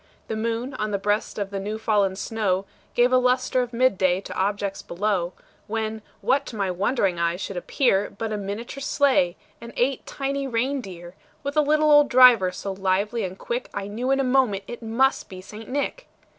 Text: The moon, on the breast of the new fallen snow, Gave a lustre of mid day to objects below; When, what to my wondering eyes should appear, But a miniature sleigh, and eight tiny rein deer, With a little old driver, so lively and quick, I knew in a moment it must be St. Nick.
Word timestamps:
The 0.29 0.35
moon, 0.35 0.73
on 0.73 0.89
the 0.89 0.97
breast 0.97 1.37
of 1.37 1.51
the 1.51 1.59
new 1.59 1.77
fallen 1.77 2.15
snow, 2.15 2.65
Gave 2.95 3.13
a 3.13 3.19
lustre 3.19 3.61
of 3.61 3.71
mid 3.71 3.99
day 3.99 4.19
to 4.21 4.33
objects 4.33 4.81
below; 4.81 5.33
When, 5.67 6.01
what 6.21 6.47
to 6.47 6.55
my 6.55 6.71
wondering 6.71 7.19
eyes 7.19 7.39
should 7.39 7.55
appear, 7.55 8.09
But 8.09 8.33
a 8.33 8.37
miniature 8.37 8.81
sleigh, 8.81 9.37
and 9.61 9.71
eight 9.77 10.03
tiny 10.07 10.47
rein 10.47 10.81
deer, 10.81 11.13
With 11.43 11.55
a 11.55 11.61
little 11.61 11.91
old 11.91 12.09
driver, 12.09 12.51
so 12.51 12.71
lively 12.73 13.23
and 13.23 13.37
quick, 13.37 13.69
I 13.75 13.87
knew 13.87 14.09
in 14.09 14.19
a 14.19 14.23
moment 14.23 14.63
it 14.65 14.81
must 14.81 15.29
be 15.29 15.39
St. 15.39 15.69
Nick. 15.69 16.07